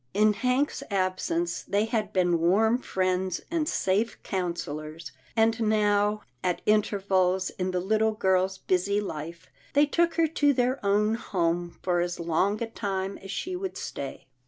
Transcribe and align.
In 0.15 0.33
Hank's 0.33 0.81
absence, 0.89 1.61
they 1.61 1.85
had 1.85 2.11
been 2.11 2.39
warm 2.39 2.79
friends 2.79 3.39
and 3.51 3.69
safe 3.69 4.17
counsellors, 4.23 5.11
and 5.35 5.61
now, 5.61 6.23
at 6.43 6.63
intervals 6.65 7.51
in 7.51 7.69
the 7.69 7.79
little 7.79 8.13
girl's 8.13 8.57
busy 8.57 8.99
life, 8.99 9.45
they 9.73 9.85
took 9.85 10.15
her 10.15 10.25
to 10.25 10.53
their 10.53 10.83
own 10.83 11.13
home 11.13 11.77
for 11.83 11.99
as 12.01 12.19
long 12.19 12.63
a 12.63 12.67
time 12.67 13.19
as 13.19 13.29
she 13.29 13.55
would 13.55 13.77
stay. 13.77 14.25